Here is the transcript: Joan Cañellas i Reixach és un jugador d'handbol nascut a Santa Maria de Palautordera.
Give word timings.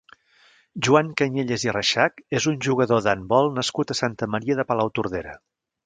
Joan 0.87 1.11
Cañellas 1.21 1.65
i 1.67 1.75
Reixach 1.75 2.25
és 2.39 2.49
un 2.55 2.57
jugador 2.69 3.05
d'handbol 3.09 3.53
nascut 3.61 3.95
a 3.97 4.01
Santa 4.03 4.31
Maria 4.37 4.63
de 4.63 4.71
Palautordera. 4.73 5.39